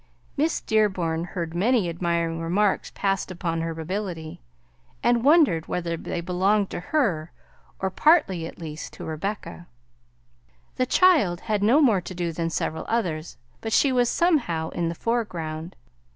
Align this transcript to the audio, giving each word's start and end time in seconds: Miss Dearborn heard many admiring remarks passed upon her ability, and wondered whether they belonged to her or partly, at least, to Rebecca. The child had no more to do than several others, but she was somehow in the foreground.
Miss 0.35 0.61
Dearborn 0.61 1.25
heard 1.25 1.53
many 1.53 1.87
admiring 1.87 2.41
remarks 2.41 2.91
passed 2.95 3.29
upon 3.29 3.61
her 3.61 3.79
ability, 3.79 4.41
and 5.03 5.23
wondered 5.23 5.67
whether 5.67 5.95
they 5.95 6.21
belonged 6.21 6.71
to 6.71 6.79
her 6.79 7.31
or 7.79 7.91
partly, 7.91 8.47
at 8.47 8.57
least, 8.57 8.93
to 8.93 9.05
Rebecca. 9.05 9.67
The 10.77 10.87
child 10.87 11.41
had 11.41 11.61
no 11.61 11.79
more 11.83 12.01
to 12.01 12.15
do 12.15 12.31
than 12.31 12.49
several 12.49 12.85
others, 12.89 13.37
but 13.61 13.73
she 13.73 13.91
was 13.91 14.09
somehow 14.09 14.69
in 14.71 14.89
the 14.89 14.95
foreground. 14.95 15.75